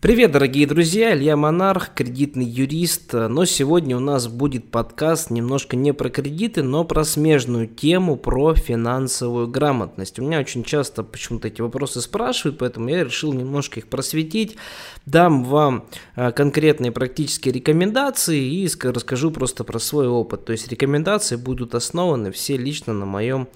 Привет, 0.00 0.30
дорогие 0.30 0.64
друзья, 0.64 1.12
Илья 1.12 1.36
Монарх, 1.36 1.92
кредитный 1.92 2.44
юрист, 2.44 3.14
но 3.14 3.44
сегодня 3.46 3.96
у 3.96 4.00
нас 4.00 4.28
будет 4.28 4.70
подкаст 4.70 5.30
немножко 5.30 5.74
не 5.74 5.92
про 5.92 6.08
кредиты, 6.08 6.62
но 6.62 6.84
про 6.84 7.02
смежную 7.02 7.66
тему, 7.66 8.14
про 8.14 8.54
финансовую 8.54 9.48
грамотность. 9.48 10.20
У 10.20 10.22
меня 10.22 10.38
очень 10.38 10.62
часто 10.62 11.02
почему-то 11.02 11.48
эти 11.48 11.62
вопросы 11.62 12.00
спрашивают, 12.00 12.58
поэтому 12.58 12.88
я 12.90 13.02
решил 13.02 13.32
немножко 13.32 13.80
их 13.80 13.88
просветить, 13.88 14.56
дам 15.04 15.42
вам 15.42 15.88
э, 16.14 16.30
конкретные 16.30 16.92
практические 16.92 17.52
рекомендации 17.52 18.40
и 18.40 18.70
расскажу 18.80 19.32
просто 19.32 19.64
про 19.64 19.80
свой 19.80 20.06
опыт. 20.06 20.44
То 20.44 20.52
есть 20.52 20.68
рекомендации 20.68 21.34
будут 21.34 21.74
основаны 21.74 22.30
все 22.30 22.56
лично 22.56 22.92
на 22.92 23.04
моем 23.04 23.48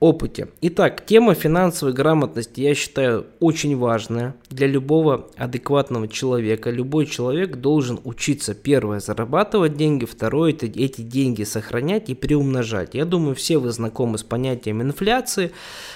опыте. 0.00 0.48
Итак, 0.60 1.06
тема 1.06 1.34
финансовой 1.34 1.94
грамотности, 1.94 2.60
я 2.60 2.74
считаю, 2.74 3.26
очень 3.40 3.76
важная 3.76 4.34
для 4.50 4.66
любого 4.66 5.28
адекватного 5.36 6.08
человека. 6.08 6.70
Любой 6.70 7.06
человек 7.06 7.56
должен 7.56 8.00
учиться, 8.04 8.54
первое, 8.54 9.00
зарабатывать 9.00 9.76
деньги, 9.76 10.04
второе, 10.04 10.52
это 10.52 10.66
эти 10.66 11.00
деньги 11.00 11.44
сохранять 11.44 12.10
и 12.10 12.14
приумножать. 12.14 12.94
Я 12.94 13.04
думаю, 13.04 13.34
все 13.34 13.58
вы 13.58 13.70
знакомы 13.70 14.18
с 14.18 14.22
понятием 14.22 14.82
инфляции. 14.82 15.52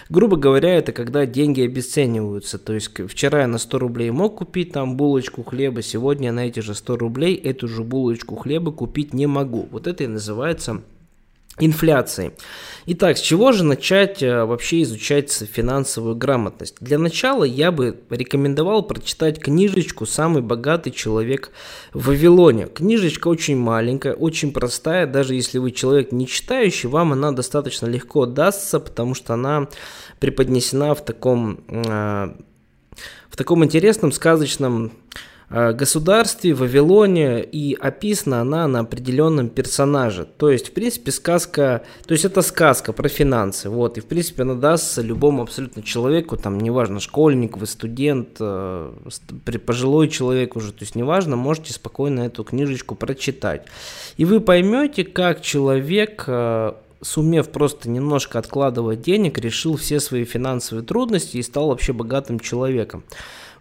Грубо 0.09 0.37
говоря, 0.37 0.75
это 0.77 0.93
когда 0.93 1.27
деньги 1.27 1.61
обесцениваются. 1.61 2.59
То 2.59 2.73
есть 2.73 2.91
вчера 3.09 3.43
я 3.43 3.47
на 3.47 3.59
100 3.59 3.79
рублей 3.79 4.11
мог 4.11 4.39
купить 4.39 4.73
там 4.73 4.97
булочку 4.97 5.43
хлеба, 5.43 5.83
сегодня 5.83 6.33
на 6.33 6.47
эти 6.47 6.61
же 6.61 6.75
100 6.75 6.97
рублей 6.97 7.35
эту 7.35 7.69
же 7.69 7.83
булочку 7.83 8.37
хлеба 8.37 8.73
купить 8.73 9.13
не 9.13 9.27
могу. 9.27 9.69
Вот 9.71 9.87
это 9.87 10.05
и 10.05 10.07
называется 10.07 10.83
инфляции. 11.61 12.33
Итак, 12.91 13.19
с 13.19 13.21
чего 13.21 13.53
же 13.53 13.65
начать 13.65 14.23
э, 14.23 14.45
вообще 14.45 14.81
изучать 14.83 15.31
финансовую 15.31 16.17
грамотность? 16.17 16.77
Для 16.81 16.99
начала 16.99 17.45
я 17.45 17.71
бы 17.71 18.01
рекомендовал 18.09 18.83
прочитать 18.83 19.39
книжечку 19.39 20.07
«Самый 20.07 20.41
богатый 20.41 20.91
человек 20.91 21.51
в 21.93 22.07
Вавилоне». 22.07 22.67
Книжечка 22.67 23.29
очень 23.29 23.59
маленькая, 23.59 24.15
очень 24.15 24.53
простая, 24.53 25.07
даже 25.07 25.35
если 25.35 25.59
вы 25.59 25.71
человек 25.71 26.13
не 26.13 26.27
читающий, 26.27 26.89
вам 26.89 27.13
она 27.13 27.33
достаточно 27.33 27.85
легко 27.87 28.25
дастся, 28.25 28.81
потому 28.81 29.15
что 29.15 29.35
она 29.35 29.69
преподнесена 30.19 30.95
в 30.95 31.05
таком, 31.05 31.61
э, 31.69 32.33
в 33.29 33.37
таком 33.37 33.65
интересном, 33.65 34.13
сказочном 34.13 34.93
государстве, 35.51 36.53
Вавилоне, 36.53 37.43
и 37.43 37.75
описана 37.75 38.43
она 38.43 38.69
на 38.69 38.81
определенном 38.81 39.49
персонаже. 39.49 40.27
То 40.37 40.51
есть, 40.51 40.69
в 40.69 40.73
принципе, 40.73 41.11
сказка, 41.11 41.83
то 42.07 42.13
есть 42.13 42.27
это 42.27 42.43
сказка 42.43 42.93
про 42.93 43.09
финансы, 43.09 43.71
вот, 43.71 43.97
и, 43.97 44.03
в 44.03 44.07
принципе, 44.07 44.43
она 44.43 44.55
дастся 44.55 45.01
любому 45.01 45.43
абсолютно 45.43 45.83
человеку, 45.83 46.37
там, 46.37 46.59
неважно, 46.59 47.01
школьник, 47.01 47.57
вы 47.57 47.67
студент, 47.67 48.37
э, 48.41 48.93
пожилой 49.65 50.09
человек 50.09 50.55
уже, 50.55 50.73
то 50.73 50.83
есть, 50.83 50.95
неважно, 50.95 51.37
можете 51.37 51.73
спокойно 51.73 52.21
эту 52.21 52.45
книжечку 52.45 52.95
прочитать. 52.95 53.67
И 54.19 54.27
вы 54.27 54.41
поймете, 54.41 55.05
как 55.05 55.41
человек 55.41 56.25
э, 56.27 56.73
сумев 57.01 57.49
просто 57.49 57.89
немножко 57.89 58.39
откладывать 58.39 59.01
денег, 59.01 59.39
решил 59.39 59.77
все 59.77 60.01
свои 60.01 60.25
финансовые 60.25 60.85
трудности 60.85 61.37
и 61.39 61.43
стал 61.43 61.69
вообще 61.69 61.93
богатым 61.93 62.41
человеком. 62.41 63.05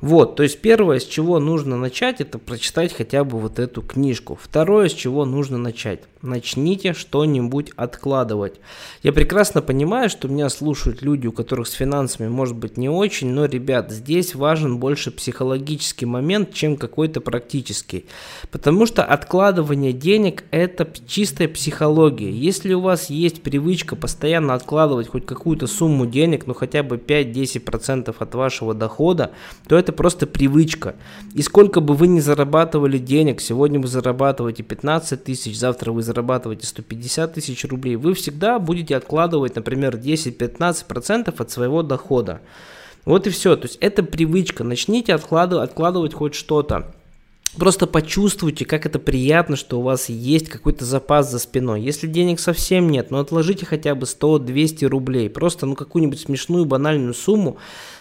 Вот, 0.02 0.36
то 0.36 0.44
есть 0.44 0.62
первое, 0.62 1.00
с 1.00 1.06
чего 1.06 1.40
нужно 1.40 1.78
начать, 1.78 2.22
это 2.22 2.38
прочитать 2.38 2.94
хотя 2.94 3.24
бы 3.24 3.40
вот 3.40 3.60
эту 3.60 3.82
книжку. 3.82 4.38
Второе, 4.42 4.90
с 4.90 4.94
чего 4.94 5.26
нужно 5.26 5.58
начать. 5.58 6.02
Начните 6.22 6.94
что-нибудь 6.94 7.72
откладывать. 7.76 8.60
Я 9.04 9.14
прекрасно 9.14 9.62
понимаю, 9.62 10.10
что 10.10 10.28
меня 10.28 10.50
слушают 10.50 11.02
люди, 11.02 11.28
у 11.28 11.32
которых 11.32 11.68
с 11.68 11.74
финансами 11.74 12.28
может 12.28 12.56
быть 12.56 12.78
не 12.78 12.90
очень, 12.90 13.30
но, 13.30 13.46
ребят, 13.46 13.92
здесь 13.92 14.34
важен 14.36 14.78
больше 14.78 15.12
психологический 15.12 16.06
момент, 16.06 16.54
чем 16.54 16.76
какой-то 16.76 17.22
практический. 17.22 18.06
Потому 18.52 18.86
что 18.86 19.04
откладывание 19.04 19.94
денег– 19.94 20.44
это 20.52 20.88
чистая 21.08 21.48
психология. 21.48 22.32
Если 22.32 22.74
у 22.74 22.82
вас 22.82 23.10
есть 23.10 23.44
привычка 23.44 23.96
постоянно 23.96 24.54
откладывать 24.54 25.08
хоть 25.08 25.26
какую-то 25.26 25.68
сумму 25.68 26.06
денег, 26.08 26.48
ну 26.48 26.54
хотя 26.54 26.82
бы 26.84 26.98
5-10% 26.98 28.16
от 28.18 28.36
вашего 28.36 28.74
дохода, 28.74 29.32
то 29.68 29.78
это 29.78 29.87
это 29.88 29.94
просто 29.94 30.28
привычка. 30.28 30.96
И 31.34 31.42
сколько 31.42 31.80
бы 31.80 31.94
вы 31.94 32.08
ни 32.08 32.20
зарабатывали 32.20 32.98
денег, 32.98 33.40
сегодня 33.40 33.80
вы 33.80 33.88
зарабатываете 33.88 34.62
15 34.62 35.24
тысяч, 35.24 35.58
завтра 35.58 35.94
вы 35.94 36.04
зарабатываете 36.04 36.68
150 36.68 37.34
тысяч 37.34 37.64
рублей, 37.64 37.96
вы 37.96 38.14
всегда 38.14 38.60
будете 38.60 38.98
откладывать, 38.98 39.56
например, 39.56 39.96
10-15% 39.96 41.34
от 41.38 41.52
своего 41.52 41.84
дохода. 41.84 42.42
Вот 43.06 43.28
и 43.28 43.30
все. 43.30 43.56
То 43.56 43.68
есть 43.68 43.78
это 43.80 44.04
привычка. 44.04 44.66
Начните 44.66 45.14
откладывать, 45.14 45.70
откладывать 45.70 46.14
хоть 46.14 46.36
что-то. 46.36 46.94
Просто 47.58 47.88
почувствуйте, 47.88 48.66
как 48.66 48.86
это 48.86 49.00
приятно, 49.00 49.56
что 49.56 49.80
у 49.80 49.82
вас 49.82 50.10
есть 50.10 50.48
какой-то 50.48 50.86
запас 50.86 51.32
за 51.32 51.40
спиной. 51.40 51.82
Если 51.82 52.06
денег 52.06 52.40
совсем 52.40 52.90
нет, 52.90 53.10
ну 53.10 53.18
отложите 53.18 53.66
хотя 53.66 53.96
бы 53.96 54.06
100-200 54.06 54.86
рублей. 54.86 55.30
Просто 55.30 55.66
ну 55.66 55.76
какую-нибудь 55.76 56.20
смешную 56.20 56.66
банальную 56.66 57.16
сумму. 57.16 57.58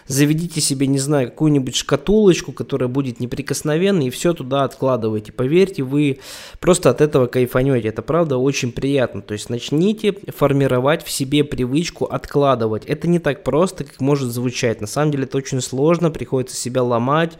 Заведите 0.07 0.61
себе, 0.61 0.87
не 0.87 0.99
знаю, 0.99 1.31
какую-нибудь 1.31 1.75
шкатулочку, 1.75 2.53
которая 2.53 2.89
будет 2.89 3.19
неприкосновенной, 3.19 4.07
и 4.07 4.11
все 4.11 4.35
туда 4.35 4.63
откладывайте. 4.63 5.33
Поверьте, 5.33 5.83
вы 5.83 6.21
просто 6.61 6.91
от 6.91 7.01
этого 7.01 7.27
кайфанете. 7.27 7.89
Это 7.89 8.03
правда 8.03 8.37
очень 8.37 8.73
приятно. 8.73 9.23
То 9.23 9.33
есть 9.33 9.51
начните 9.51 10.15
формировать 10.37 11.03
в 11.03 11.11
себе 11.11 11.43
привычку 11.45 12.05
откладывать. 12.05 12.85
Это 12.85 13.09
не 13.09 13.19
так 13.19 13.43
просто, 13.43 13.85
как 13.85 14.01
может 14.01 14.31
звучать. 14.31 14.81
На 14.81 14.87
самом 14.87 15.13
деле 15.13 15.25
это 15.25 15.39
очень 15.39 15.61
сложно, 15.61 16.11
приходится 16.11 16.57
себя 16.57 16.83
ломать, 16.83 17.39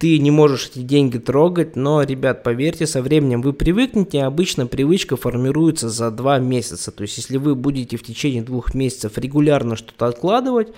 ты 0.00 0.18
не 0.18 0.30
можешь 0.30 0.70
эти 0.70 0.78
деньги 0.78 1.18
трогать, 1.18 1.76
но, 1.76 2.02
ребят, 2.02 2.42
поверьте, 2.42 2.86
со 2.86 3.02
временем 3.02 3.42
вы 3.42 3.52
привыкнете, 3.52 4.22
обычно 4.22 4.66
привычка 4.66 5.18
формируется 5.18 5.90
за 5.90 6.10
два 6.10 6.38
месяца. 6.38 6.90
То 6.90 7.02
есть, 7.02 7.18
если 7.18 7.36
вы 7.36 7.54
будете 7.54 7.98
в 7.98 8.02
течение 8.02 8.40
двух 8.40 8.72
месяцев 8.72 9.18
регулярно 9.18 9.76
что-то 9.76 10.06
откладывать, 10.06 10.68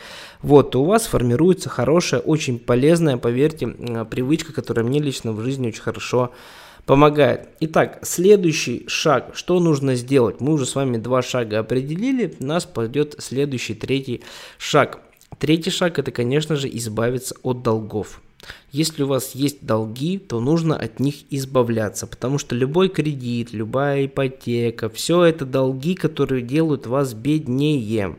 вот, 0.43 0.73
то 0.73 0.83
у 0.83 0.87
вас 0.87 1.07
формируется 1.07 1.69
хорошая, 1.69 2.21
очень 2.21 2.59
полезная, 2.59 3.17
поверьте, 3.17 3.69
привычка, 4.11 4.53
которая 4.53 4.85
мне 4.85 4.99
лично 4.99 5.31
в 5.31 5.41
жизни 5.41 5.69
очень 5.69 5.83
хорошо 5.83 6.33
помогает. 6.85 7.49
Итак, 7.61 8.01
следующий 8.03 8.87
шаг, 8.89 9.31
что 9.35 9.61
нужно 9.61 9.95
сделать? 9.95 10.41
Мы 10.41 10.55
уже 10.55 10.67
с 10.67 10.75
вами 10.75 10.97
два 10.97 11.23
шага 11.23 11.61
определили, 11.61 12.35
нас 12.41 12.65
пойдет 12.65 13.15
следующий, 13.21 13.75
третий 13.75 14.23
шаг. 14.59 14.99
Третий 15.39 15.71
шаг 15.71 16.01
это, 16.01 16.11
конечно 16.11 16.57
же, 16.57 16.69
избавиться 16.69 17.37
от 17.45 17.63
долгов. 17.63 18.21
Если 18.71 19.03
у 19.03 19.07
вас 19.07 19.35
есть 19.35 19.65
долги, 19.65 20.19
то 20.19 20.41
нужно 20.41 20.77
от 20.77 20.99
них 20.99 21.17
избавляться, 21.31 22.07
потому 22.07 22.39
что 22.39 22.55
любой 22.55 22.89
кредит, 22.89 23.53
любая 23.53 24.07
ипотека, 24.07 24.89
все 24.89 25.25
это 25.25 25.45
долги, 25.45 25.95
которые 25.95 26.43
делают 26.43 26.87
вас 26.87 27.15
беднее. 27.15 28.17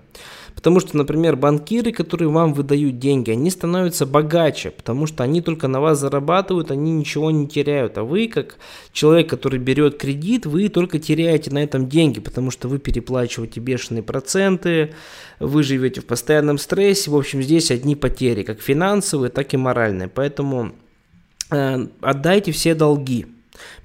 Потому 0.55 0.79
что, 0.79 0.95
например, 0.97 1.35
банкиры, 1.35 1.91
которые 1.91 2.29
вам 2.29 2.53
выдают 2.53 2.99
деньги, 2.99 3.31
они 3.31 3.49
становятся 3.49 4.05
богаче, 4.05 4.71
потому 4.71 5.07
что 5.07 5.23
они 5.23 5.41
только 5.41 5.67
на 5.67 5.81
вас 5.81 5.99
зарабатывают, 5.99 6.71
они 6.71 6.91
ничего 6.91 7.31
не 7.31 7.47
теряют. 7.47 7.97
А 7.97 8.03
вы, 8.03 8.27
как 8.27 8.57
человек, 8.91 9.29
который 9.29 9.59
берет 9.59 9.97
кредит, 9.97 10.45
вы 10.45 10.69
только 10.69 10.99
теряете 10.99 11.51
на 11.51 11.63
этом 11.63 11.89
деньги, 11.89 12.19
потому 12.19 12.51
что 12.51 12.67
вы 12.67 12.79
переплачиваете 12.79 13.59
бешеные 13.59 14.03
проценты, 14.03 14.93
вы 15.39 15.63
живете 15.63 16.01
в 16.01 16.05
постоянном 16.05 16.57
стрессе. 16.57 17.11
В 17.11 17.15
общем, 17.15 17.41
здесь 17.41 17.71
одни 17.71 17.95
потери, 17.95 18.43
как 18.43 18.61
финансовые, 18.61 19.29
так 19.29 19.53
и 19.53 19.57
моральные. 19.57 20.07
Поэтому 20.07 20.73
э, 21.51 21.87
отдайте 22.01 22.51
все 22.51 22.75
долги. 22.75 23.32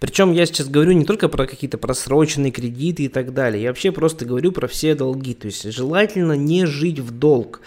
Причем 0.01 0.33
я 0.33 0.47
сейчас 0.47 0.69
говорю 0.69 0.93
не 0.93 1.05
только 1.05 1.29
про 1.29 1.47
какие-то 1.47 1.79
просроченные 1.79 2.53
кредиты 2.53 3.05
и 3.05 3.09
так 3.09 3.35
далее, 3.35 3.63
я 3.63 3.69
вообще 3.69 3.93
просто 3.93 4.25
говорю 4.25 4.53
про 4.53 4.69
все 4.69 4.95
долги. 4.95 5.35
То 5.35 5.47
есть 5.47 5.71
желательно 5.73 6.33
не 6.33 6.67
жить 6.67 6.99
в 7.01 7.11
долг. 7.11 7.61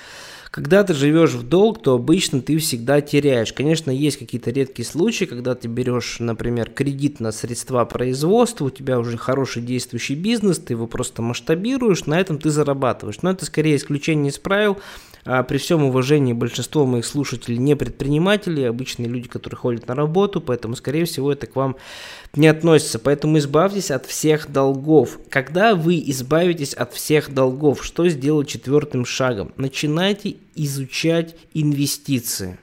Когда 0.51 0.83
ты 0.83 0.93
живешь 0.93 1.31
в 1.31 1.47
долг, 1.47 1.81
то 1.81 1.93
обычно 1.93 2.41
ты 2.41 2.57
всегда 2.57 2.99
теряешь. 2.99 3.53
Конечно, 3.53 3.89
есть 3.89 4.17
какие-то 4.17 4.51
редкие 4.51 4.85
случаи, 4.85 5.23
когда 5.23 5.55
ты 5.55 5.69
берешь, 5.69 6.17
например, 6.19 6.69
кредит 6.69 7.21
на 7.21 7.31
средства 7.31 7.85
производства, 7.85 8.65
у 8.65 8.69
тебя 8.69 8.99
уже 8.99 9.17
хороший 9.17 9.61
действующий 9.61 10.15
бизнес, 10.15 10.59
ты 10.59 10.73
его 10.73 10.87
просто 10.87 11.21
масштабируешь, 11.21 12.05
на 12.05 12.19
этом 12.19 12.37
ты 12.37 12.49
зарабатываешь. 12.49 13.21
Но 13.21 13.31
это 13.31 13.45
скорее 13.45 13.77
исключение 13.77 14.29
из 14.29 14.39
правил. 14.39 14.77
А 15.23 15.43
при 15.43 15.57
всем 15.57 15.83
уважении 15.83 16.33
большинство 16.33 16.85
моих 16.85 17.05
слушателей 17.05 17.57
не 17.57 17.75
предприниматели, 17.75 18.61
обычные 18.63 19.07
люди, 19.07 19.27
которые 19.27 19.57
ходят 19.57 19.87
на 19.87 19.95
работу, 19.95 20.41
поэтому, 20.41 20.75
скорее 20.75 21.05
всего, 21.05 21.31
это 21.31 21.47
к 21.47 21.55
вам 21.55 21.75
не 22.35 22.47
относится. 22.47 22.97
Поэтому 22.97 23.37
избавьтесь 23.37 23.91
от 23.91 24.05
всех 24.05 24.51
долгов. 24.51 25.19
Когда 25.29 25.75
вы 25.75 26.01
избавитесь 26.07 26.73
от 26.73 26.93
всех 26.93 27.33
долгов, 27.33 27.83
что 27.83 28.07
сделать 28.09 28.47
четвертым 28.47 29.05
шагом? 29.05 29.51
Начинайте 29.57 30.37
изучать 30.55 31.35
инвестиции. 31.53 32.57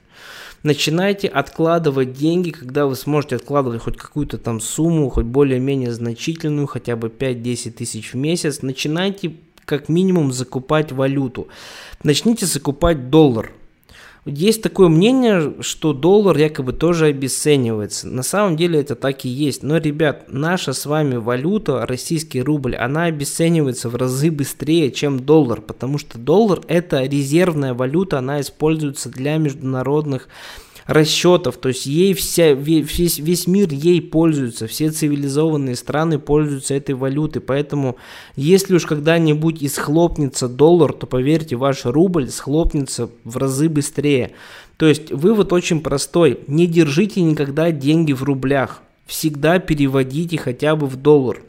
Начинайте 0.61 1.29
откладывать 1.29 2.13
деньги, 2.13 2.49
когда 2.49 2.85
вы 2.85 2.95
сможете 2.95 3.37
откладывать 3.37 3.81
хоть 3.81 3.95
какую-то 3.95 4.37
там 4.37 4.59
сумму, 4.59 5.09
хоть 5.09 5.25
более-менее 5.25 5.93
значительную, 5.93 6.67
хотя 6.67 6.97
бы 6.97 7.07
5-10 7.07 7.71
тысяч 7.71 8.13
в 8.13 8.17
месяц. 8.17 8.61
Начинайте 8.61 9.29
как 9.69 9.87
минимум 9.87 10.31
закупать 10.31 10.91
валюту. 10.91 11.47
Начните 12.03 12.47
закупать 12.47 13.11
доллар. 13.11 13.51
Есть 14.25 14.61
такое 14.61 14.89
мнение, 14.89 15.55
что 15.61 15.93
доллар 15.93 16.37
якобы 16.37 16.73
тоже 16.73 17.05
обесценивается. 17.05 18.07
На 18.07 18.21
самом 18.21 18.57
деле 18.57 18.79
это 18.79 18.95
так 18.95 19.23
и 19.23 19.29
есть. 19.29 19.63
Но, 19.63 19.77
ребят, 19.77 20.25
наша 20.27 20.73
с 20.73 20.85
вами 20.85 21.15
валюта, 21.15 21.85
российский 21.85 22.41
рубль, 22.41 22.75
она 22.75 23.05
обесценивается 23.05 23.89
в 23.89 23.95
разы 23.95 24.29
быстрее, 24.29 24.91
чем 24.91 25.21
доллар. 25.21 25.61
Потому 25.61 25.97
что 25.97 26.17
доллар 26.17 26.61
это 26.67 27.03
резервная 27.03 27.73
валюта, 27.73 28.19
она 28.19 28.41
используется 28.41 29.09
для 29.09 29.37
международных 29.37 30.27
расчетов, 30.89 31.57
то 31.57 31.69
есть 31.69 31.85
ей 31.85 32.15
вся, 32.15 32.53
весь, 32.53 33.19
весь 33.19 33.45
мир 33.45 33.71
ей 33.71 34.01
пользуется, 34.01 34.65
все 34.65 34.89
цивилизованные 34.89 35.75
страны 35.75 36.17
пользуются 36.17 36.73
этой 36.73 36.95
валютой, 36.95 37.43
поэтому 37.43 37.97
если 38.35 38.73
уж 38.73 38.87
когда-нибудь 38.87 39.61
и 39.61 39.67
схлопнется 39.67 40.49
доллар, 40.49 40.93
то 40.93 41.05
поверьте, 41.05 41.55
ваш 41.55 41.85
рубль 41.85 42.29
схлопнется 42.29 43.11
в 43.23 43.37
разы 43.37 43.69
быстрее. 43.69 44.08
То 44.77 44.85
есть 44.85 45.11
вывод 45.11 45.51
очень 45.51 45.81
простой, 45.81 46.39
не 46.47 46.65
держите 46.65 47.21
никогда 47.21 47.71
деньги 47.71 48.13
в 48.13 48.23
рублях, 48.23 48.81
всегда 49.05 49.59
переводите 49.59 50.37
хотя 50.37 50.75
бы 50.75 50.87
в 50.87 50.95
доллар. 50.95 51.41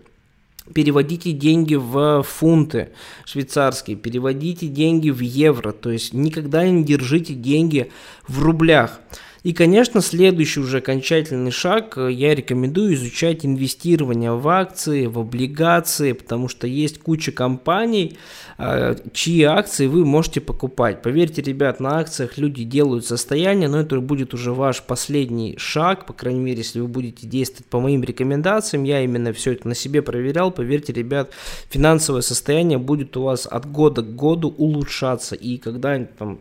Переводите 0.74 1.32
деньги 1.32 1.74
в 1.74 2.22
фунты 2.22 2.90
швейцарские, 3.24 3.96
переводите 3.96 4.68
деньги 4.68 5.10
в 5.10 5.20
евро, 5.20 5.72
то 5.72 5.90
есть 5.90 6.14
никогда 6.14 6.68
не 6.68 6.84
держите 6.84 7.34
деньги 7.34 7.90
в 8.28 8.42
рублях. 8.42 9.00
И, 9.42 9.54
конечно, 9.54 10.02
следующий 10.02 10.60
уже 10.60 10.78
окончательный 10.78 11.50
шаг, 11.50 11.96
э, 11.96 12.12
я 12.12 12.34
рекомендую 12.34 12.94
изучать 12.94 13.46
инвестирование 13.46 14.32
в 14.32 14.46
акции, 14.48 15.06
в 15.06 15.18
облигации, 15.18 16.12
потому 16.12 16.48
что 16.48 16.66
есть 16.66 16.98
куча 16.98 17.32
компаний, 17.32 18.18
э, 18.58 18.96
чьи 19.14 19.42
акции 19.44 19.86
вы 19.86 20.04
можете 20.04 20.42
покупать. 20.42 21.00
Поверьте, 21.00 21.40
ребят, 21.40 21.80
на 21.80 21.98
акциях 21.98 22.36
люди 22.36 22.64
делают 22.64 23.06
состояние, 23.06 23.68
но 23.68 23.80
это 23.80 23.98
будет 24.00 24.34
уже 24.34 24.52
ваш 24.52 24.82
последний 24.82 25.56
шаг, 25.56 26.04
по 26.04 26.12
крайней 26.12 26.40
мере, 26.40 26.58
если 26.58 26.80
вы 26.80 26.88
будете 26.88 27.26
действовать 27.26 27.66
по 27.66 27.80
моим 27.80 28.04
рекомендациям, 28.04 28.84
я 28.84 29.02
именно 29.02 29.32
все 29.32 29.52
это 29.52 29.66
на 29.68 29.74
себе 29.74 30.02
проверял, 30.02 30.50
поверьте, 30.50 30.92
ребят, 30.92 31.30
финансовое 31.70 32.20
состояние 32.20 32.76
будет 32.76 33.16
у 33.16 33.22
вас 33.22 33.46
от 33.46 33.70
года 33.70 34.02
к 34.02 34.14
году 34.14 34.54
улучшаться, 34.56 35.34
и 35.34 35.56
когда 35.56 35.98
там 36.18 36.40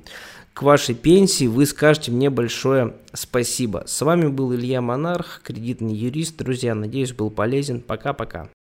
к 0.54 0.62
вашей 0.62 0.96
пенсии, 0.96 1.46
вы 1.46 1.66
скажете 1.66 2.12
мне 2.12 2.30
большое 2.30 2.96
спасибо. 3.14 3.84
С 3.88 4.02
вами 4.02 4.28
был 4.28 4.54
Илья 4.54 4.82
Монарх, 4.82 5.42
кредитный 5.44 5.94
юрист. 5.94 6.38
Друзья, 6.38 6.76
надеюсь, 6.76 7.14
был 7.14 7.30
полезен. 7.30 7.82
Пока-пока. 7.82 8.50